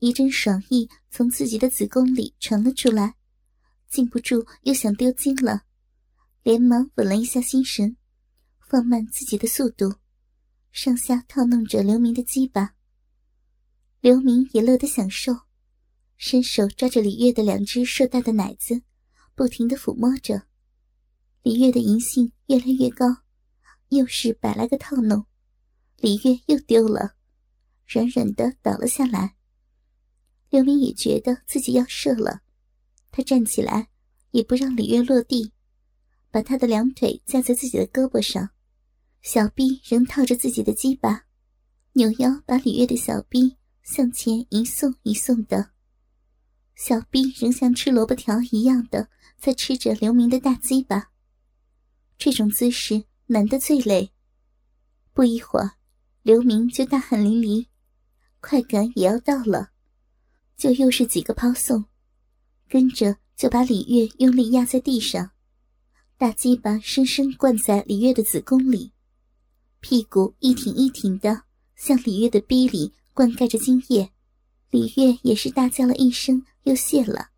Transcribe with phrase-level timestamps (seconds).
[0.00, 3.16] 一阵爽意从自己的子宫里传了出来，
[3.88, 5.62] 禁不住又想丢精了，
[6.44, 7.96] 连忙稳了一下心神，
[8.60, 9.96] 放慢自己的速度，
[10.70, 12.74] 上下套弄着刘明的鸡巴。
[14.00, 15.34] 刘明也乐得享受，
[16.16, 18.82] 伸手抓着李月的两只硕大的奶子，
[19.34, 20.44] 不停的抚摸着。
[21.42, 23.06] 李月的淫性越来越高，
[23.88, 25.26] 又是百来个套弄，
[25.96, 27.16] 李月又丢了，
[27.88, 29.37] 软软的倒了下来。
[30.50, 32.40] 刘明也觉得自己要射了，
[33.10, 33.88] 他站起来，
[34.30, 35.52] 也不让李月落地，
[36.30, 38.50] 把他的两腿架在自己的胳膊上，
[39.20, 41.26] 小臂仍套着自己的鸡巴，
[41.92, 45.72] 扭腰把李月的小臂向前一送一送的，
[46.74, 51.10] 小臂仍像吃萝卜条一样的在吃着刘明的大鸡巴。
[52.16, 54.12] 这种姿势难得最累，
[55.12, 55.72] 不一会儿，
[56.22, 57.66] 刘明就大汗淋漓，
[58.40, 59.72] 快感也要到了。
[60.58, 61.84] 就又是几个抛送，
[62.68, 65.30] 跟着就把李月用力压在地上，
[66.16, 68.92] 大鸡巴深深灌在李月的子宫里，
[69.78, 71.44] 屁股一挺一挺的
[71.76, 74.10] 向李月的逼里灌溉着精液，
[74.70, 77.28] 李月也是大叫了一声，又泄了，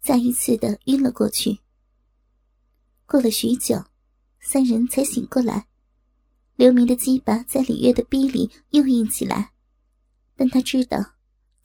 [0.00, 1.60] 再一次的晕了过去。
[3.06, 3.84] 过了许久，
[4.40, 5.68] 三人才醒过来，
[6.56, 9.52] 刘明的鸡巴在李月的逼里又硬起来，
[10.34, 11.17] 但他知道。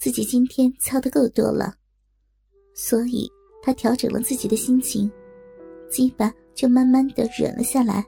[0.03, 1.73] 自己今天操的够多了，
[2.73, 3.25] 所以
[3.61, 5.09] 他调整了自己的心情，
[5.89, 8.05] 鸡巴就慢慢的软了下来。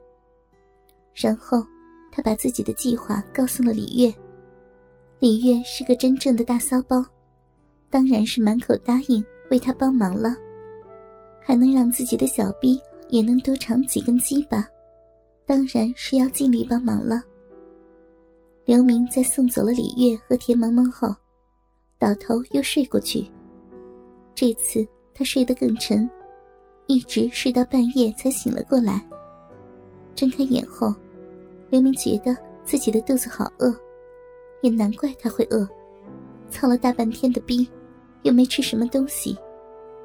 [1.14, 1.66] 然后
[2.12, 4.14] 他把自己的计划告诉了李月，
[5.20, 7.02] 李月是个真正的大骚包，
[7.90, 10.36] 当然是满口答应为他帮忙了，
[11.40, 12.78] 还能让自己的小臂
[13.08, 14.68] 也能多长几根鸡巴，
[15.46, 17.24] 当然是要尽力帮忙了。
[18.66, 21.08] 刘明在送走了李月和田萌萌后。
[21.98, 23.26] 倒头又睡过去。
[24.34, 26.10] 这次他睡得更沉，
[26.88, 29.06] 一直睡到半夜才醒了过来。
[30.14, 30.94] 睁开眼后，
[31.70, 33.74] 刘明觉得自己的肚子好饿，
[34.62, 35.68] 也难怪他会饿。
[36.50, 37.68] 操了大半天的逼，
[38.24, 39.38] 又没吃什么东西，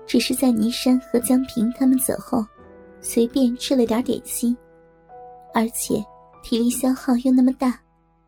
[0.06, 2.44] 只是在倪山和江平他们走后，
[3.00, 4.56] 随便吃了点点心，
[5.52, 6.02] 而且
[6.42, 7.78] 体力消耗又那么大，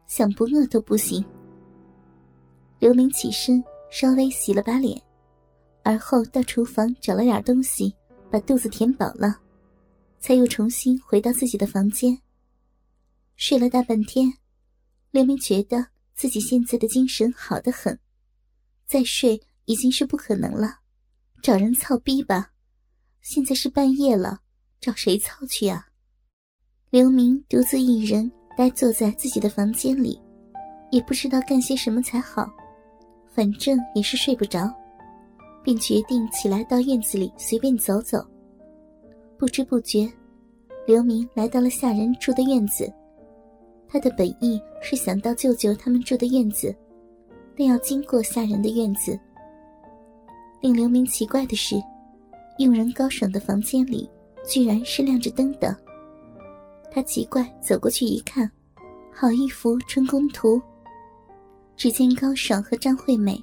[0.07, 1.25] 想不饿都不行。
[2.83, 3.63] 刘明起身，
[3.93, 5.01] 稍微洗了把脸，
[5.85, 7.95] 而后到厨房找了点东西，
[8.29, 9.39] 把肚子填饱了，
[10.19, 12.21] 才又重新回到自己的房间。
[13.37, 14.33] 睡了大半天，
[15.13, 17.97] 刘明觉得自己现在的精神好得很，
[18.85, 20.81] 再睡已经是不可能了，
[21.41, 22.51] 找人操逼吧。
[23.21, 24.41] 现在是半夜了，
[24.81, 25.87] 找谁操去啊？
[26.91, 28.29] 刘明独自一人
[28.59, 30.21] 呆坐在自己的房间里，
[30.91, 32.53] 也不知道干些什么才好。
[33.35, 34.71] 反正也是睡不着，
[35.63, 38.25] 便决定起来到院子里随便走走。
[39.39, 40.11] 不知不觉，
[40.87, 42.93] 刘明来到了下人住的院子。
[43.89, 46.75] 他的本意是想到舅舅他们住的院子，
[47.57, 49.19] 但要经过下人的院子。
[50.61, 51.75] 令刘明奇怪的是，
[52.59, 54.09] 用人高爽的房间里
[54.47, 55.77] 居然是亮着灯的。
[56.91, 58.51] 他奇怪走过去一看，
[59.13, 60.61] 好一幅春宫图。
[61.77, 63.41] 只见高爽和张惠美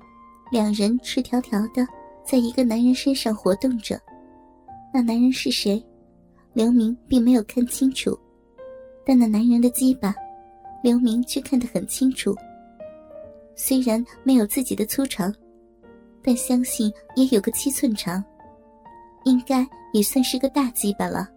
[0.51, 1.85] 两人赤条条的
[2.25, 3.99] 在一个男人身上活动着，
[4.93, 5.83] 那男人是谁？
[6.53, 8.17] 刘明并没有看清楚，
[9.05, 10.15] 但那男人的鸡巴，
[10.83, 12.35] 刘明却看得很清楚。
[13.55, 15.33] 虽然没有自己的粗长，
[16.23, 18.23] 但相信也有个七寸长，
[19.25, 21.29] 应该也算是个大鸡巴了。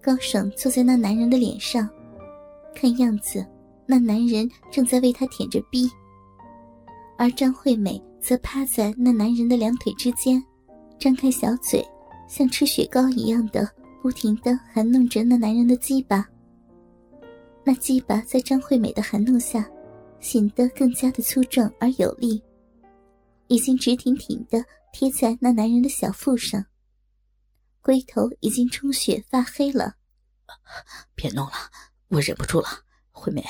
[0.00, 1.88] 高爽坐在那男人的脸上，
[2.74, 3.44] 看样子。
[3.86, 5.90] 那男人正在为她舔着逼，
[7.16, 10.44] 而张惠美则趴在那男人的两腿之间，
[10.98, 11.84] 张开小嘴，
[12.28, 13.70] 像吃雪糕一样的
[14.02, 16.26] 不停的含弄着那男人的鸡巴。
[17.64, 19.68] 那鸡巴在张惠美的含弄下，
[20.20, 22.42] 显得更加的粗壮而有力，
[23.46, 26.64] 已经直挺挺的贴在那男人的小腹上，
[27.82, 29.94] 龟头已经充血发黑了。
[31.14, 31.52] 别弄了，
[32.08, 32.68] 我忍不住了，
[33.12, 33.44] 惠美。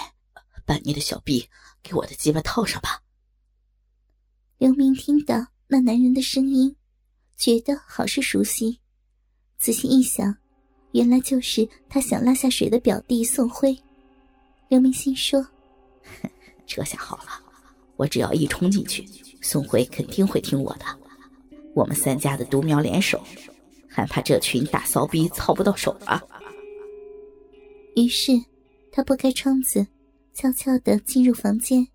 [0.66, 1.48] 把你的小臂
[1.82, 3.00] 给我的鸡巴套上吧。
[4.58, 6.74] 刘明听到那男人的声音，
[7.36, 8.80] 觉得好是熟悉。
[9.58, 10.36] 仔细一想，
[10.92, 13.76] 原来就是他想拉下水的表弟宋辉。
[14.68, 15.46] 刘明心说
[16.66, 17.30] ：“这下好了，
[17.96, 19.06] 我只要一冲进去，
[19.40, 20.84] 宋辉肯定会听我的。
[21.74, 23.22] 我们三家的独苗联手，
[23.88, 26.22] 还怕这群大骚逼操不到手啊？”
[27.94, 28.32] 于是，
[28.90, 29.86] 他拨开窗子，
[30.36, 31.88] 悄悄的进入房间。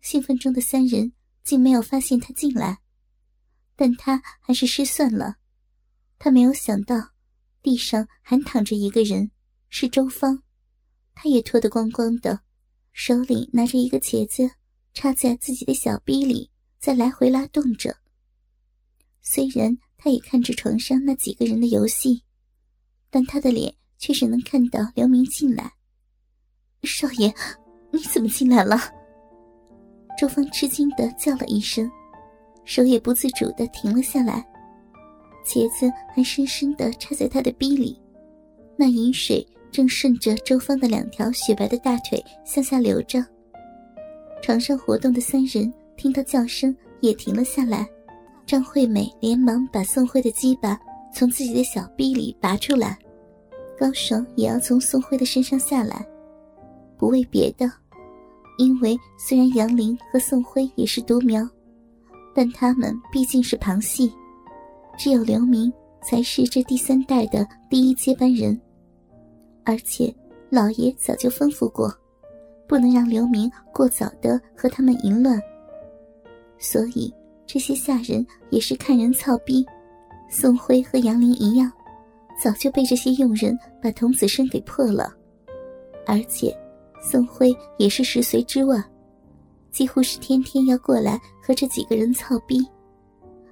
[0.00, 1.12] 兴奋中的三人
[1.42, 2.78] 竟没有发现他进来，
[3.74, 5.34] 但他还是失算了。
[6.16, 7.10] 他没有想到，
[7.60, 9.32] 地上还躺着一个人，
[9.68, 10.44] 是周芳。
[11.12, 12.42] 他也脱得光光的，
[12.92, 14.48] 手里拿着一个茄子，
[14.94, 17.96] 插在自己的小逼里，在来回拉动着。
[19.22, 22.22] 虽然他也看着床上那几个人的游戏，
[23.10, 25.74] 但他的脸却是能看到刘明进来。
[26.82, 27.32] 少爷，
[27.90, 28.76] 你怎么进来了？
[30.18, 31.90] 周芳吃惊的叫了一声，
[32.64, 34.44] 手也不自主的停了下来。
[35.44, 38.00] 茄子还深深的插在他的逼里，
[38.76, 43.24] 那饮水正顺着周芳的两条雪白的大腿向下流着。
[44.42, 47.86] 床上活动的三人听到叫声也停了下来。
[48.46, 50.78] 张惠美连忙把宋辉的鸡巴
[51.14, 52.98] 从自己的小臂里拔出来，
[53.78, 56.04] 高爽也要从宋辉的身上下来，
[57.00, 57.64] 不为别的，
[58.58, 61.48] 因为虽然杨林和宋辉也是独苗，
[62.34, 64.12] 但他们毕竟是旁系。
[64.98, 68.60] 只有刘明才是这第三代的第一接班人，
[69.64, 70.14] 而且
[70.50, 71.90] 老爷早就吩咐过，
[72.68, 75.40] 不能让刘明过早的和他们淫乱。
[76.58, 77.10] 所以
[77.46, 79.64] 这些下人也是看人操逼。
[80.28, 81.72] 宋辉和杨林一样，
[82.42, 85.10] 早就被这些佣人把童子身给破了，
[86.06, 86.54] 而且
[87.00, 88.82] 宋辉也是食髓之外，
[89.70, 92.64] 几乎是天天要过来和这几个人操逼，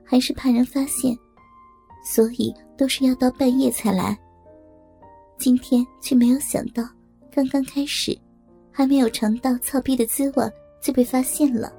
[0.04, 1.16] 还是怕人发现。
[2.04, 4.18] 所以都是要到半夜才来。
[5.36, 6.82] 今天却没有想到，
[7.30, 8.18] 刚刚开始，
[8.70, 11.72] 还没有尝到操逼的滋味，就被发现了，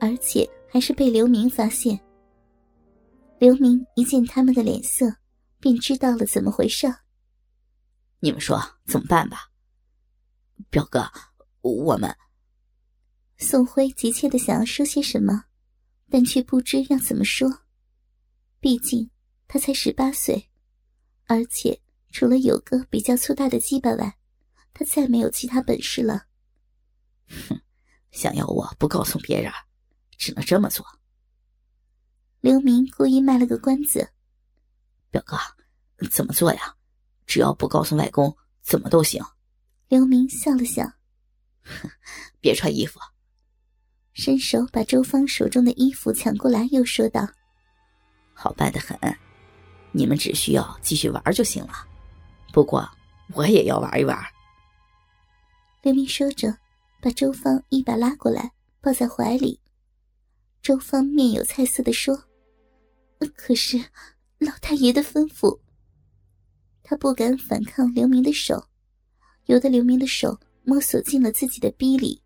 [0.00, 1.98] 而且还是被刘明发现。
[3.38, 5.06] 刘明一见他们的脸色，
[5.60, 6.92] 便知道了怎么回事。
[8.20, 9.47] 你们说怎么办吧？
[10.70, 11.10] 表哥，
[11.60, 12.16] 我们……
[13.36, 15.44] 宋辉急切的想要说些什么，
[16.10, 17.62] 但却不知要怎么说，
[18.60, 19.10] 毕竟。
[19.50, 20.50] 他才十八岁，
[21.24, 24.18] 而且除了有个比较粗大的鸡巴外，
[24.74, 26.26] 他再没有其他本事了。
[27.28, 27.58] 哼，
[28.10, 29.50] 想要我不告诉别人，
[30.18, 30.84] 只能这么做。
[32.40, 34.06] 刘明故意卖了个关子
[35.10, 35.38] ：“表哥，
[36.10, 36.76] 怎么做呀？
[37.24, 39.24] 只要不告诉外公，怎么都行。”
[39.88, 40.84] 刘明笑了笑
[41.64, 41.90] ：“哼，
[42.40, 43.00] 别穿衣服。”
[44.12, 47.28] 伸手把周芳手中的衣服抢过来，又说道
[48.34, 48.98] ：“好办的很。”
[49.92, 51.72] 你们只需要继续玩就行了，
[52.52, 52.88] 不过
[53.32, 54.18] 我也要玩一玩。
[55.82, 56.58] 刘明说着，
[57.00, 58.52] 把周芳一把拉过来，
[58.82, 59.60] 抱在怀里。
[60.60, 62.24] 周芳面有菜色的说
[63.34, 63.78] ：“可是
[64.38, 65.60] 老太爷的吩咐。”
[66.84, 68.68] 他不敢反抗刘明的手，
[69.48, 72.20] 由得刘明的手摸索进了自己的逼里，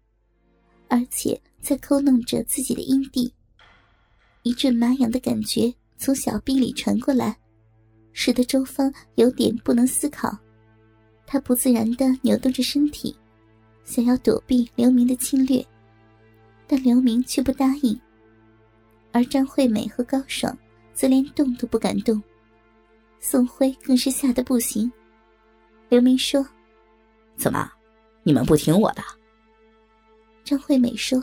[0.89, 3.33] 而且在抠弄着自己的阴蒂。
[4.43, 7.37] 一阵麻痒的感觉从小臂里传过来。
[8.13, 10.37] 使得周芳有点不能思考，
[11.27, 13.17] 她不自然的扭动着身体，
[13.85, 15.65] 想要躲避刘明的侵略，
[16.67, 17.99] 但刘明却不答应。
[19.13, 20.55] 而张惠美和高爽
[20.93, 22.23] 则连动都不敢动，
[23.19, 24.93] 宋辉更是吓得不行。
[25.89, 26.47] 刘明说
[27.43, 27.69] ：“怎么，
[28.23, 29.03] 你们不听我的？”
[30.45, 31.21] 张惠美说：“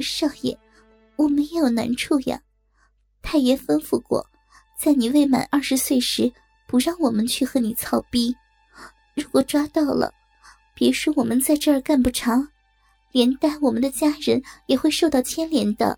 [0.00, 0.58] 少爷，
[1.16, 2.42] 我没有难处呀，
[3.22, 4.26] 太爷吩咐过。”
[4.76, 6.32] 在你未满二十岁时，
[6.66, 8.34] 不让我们去和你操逼。
[9.14, 10.12] 如果抓到了，
[10.74, 12.48] 别说我们在这儿干不长，
[13.12, 15.96] 连带我们的家人也会受到牵连的。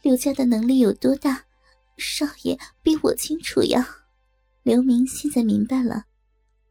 [0.00, 1.44] 刘家的能力有多大，
[1.98, 3.86] 少爷比我清楚呀。
[4.62, 6.04] 刘明现在明白了，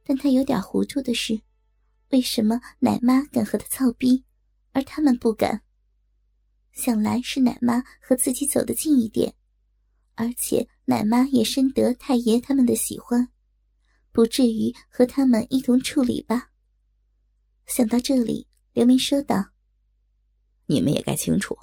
[0.03, 1.39] 但他有点糊涂的是，
[2.15, 4.23] 为什么奶妈敢和他操逼，
[4.71, 5.63] 而他们不敢？
[6.71, 9.35] 想来是奶妈和自己走得近一点。
[10.13, 13.27] 而且奶妈也深得太爷他们的喜欢，
[14.13, 16.51] 不至于和他们一同处理吧？
[17.65, 19.49] 想到这里，刘明说道
[20.67, 21.57] ：“你们也该清楚，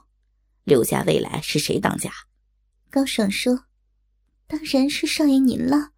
[0.64, 2.12] 刘家未来是谁当家？”
[2.92, 3.64] 高爽说
[4.46, 5.92] ：“当然是少爷您了，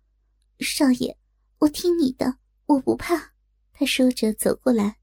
[0.61, 1.19] 少爷，
[1.59, 3.34] 我听你的，我不怕。”
[3.75, 4.97] 他说着走过来，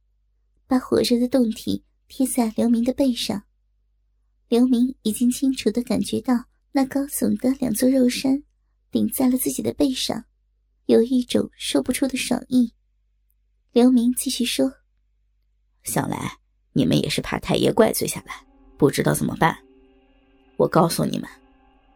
[0.66, 3.44] 把火热的胴体贴在刘明的背上。
[4.48, 6.46] 刘明已经清楚的感觉到。
[6.74, 8.44] 那高耸的两座肉山
[8.92, 10.24] 顶在了自己的背上，
[10.86, 12.72] 有一种说不出的爽意。
[13.74, 14.72] 刘明继续说
[15.84, 16.38] ：“想来
[16.72, 18.48] 你们也是怕太爷怪罪下来，
[18.78, 19.58] 不知道怎么办。
[20.56, 21.30] 我告诉你们，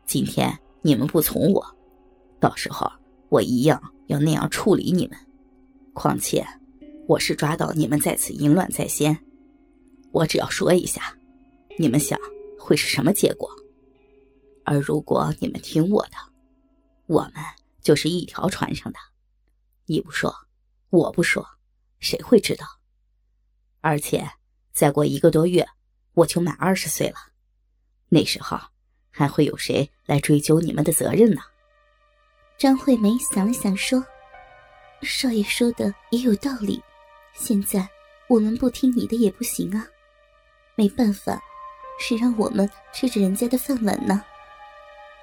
[0.05, 1.65] 今天你们不从我，
[2.37, 2.91] 到时候
[3.29, 5.17] 我一样要那样处理你们。
[5.93, 6.45] 况且，
[7.07, 9.15] 我是抓到你们在此淫乱在先，
[10.11, 11.15] 我只要说一下，
[11.77, 12.19] 你们想
[12.57, 13.49] 会是什么结果？
[14.63, 16.17] 而如果你们听我的，
[17.05, 17.33] 我们
[17.81, 18.97] 就是一条船上的，
[19.85, 20.33] 你不说，
[20.89, 21.45] 我不说。”
[21.99, 22.65] 谁会知道？
[23.81, 24.29] 而且
[24.73, 25.65] 再过一个多月，
[26.13, 27.15] 我就满二十岁了，
[28.09, 28.59] 那时候
[29.09, 31.41] 还会有谁来追究你们的责任呢？
[32.59, 34.05] 张惠梅想了想说
[35.01, 36.79] ：“少爷说的也有道理，
[37.35, 37.87] 现在
[38.27, 39.85] 我们不听你的也不行啊，
[40.75, 41.39] 没办法，
[41.99, 44.23] 谁让我们吃着人家的饭碗呢？”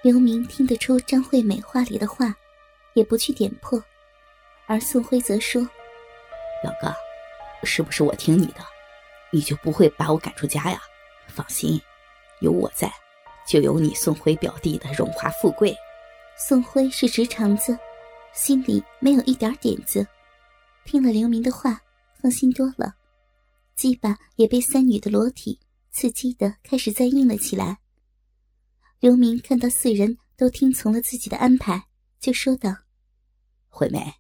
[0.03, 2.35] 刘明听得出张惠美话里的话，
[2.95, 3.83] 也不去点破，
[4.67, 5.63] 而宋辉则说。
[6.61, 6.95] 表哥，
[7.65, 8.61] 是不是我听你的，
[9.31, 10.81] 你就不会把我赶出家呀？
[11.29, 11.81] 放心，
[12.41, 12.93] 有我在，
[13.49, 15.75] 就有你宋辉表弟的荣华富贵。
[16.37, 17.79] 宋辉是直肠子，
[18.33, 20.07] 心里没有一点点子，
[20.85, 21.81] 听了刘明的话，
[22.23, 22.95] 放心多了。
[23.75, 25.59] 鸡巴也被三女的裸体
[25.91, 27.81] 刺激的开始再硬了起来。
[29.01, 31.89] 刘明看到四人都听从了自己的安排，
[32.21, 32.71] 就说道
[33.69, 34.15] ：“惠美，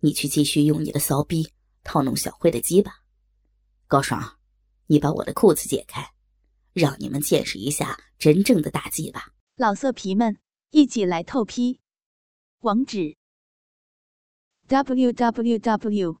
[0.00, 1.52] 你去继续用你的骚逼。”
[1.84, 2.92] 套弄小慧的鸡巴，
[3.86, 4.36] 高爽，
[4.88, 6.06] 你把我的裤子解开，
[6.74, 9.32] 让你们见识一下真正的大鸡巴。
[9.56, 10.36] 老色皮们，
[10.70, 11.80] 一起来透批，
[12.58, 13.16] 网址
[14.66, 16.20] ：w w w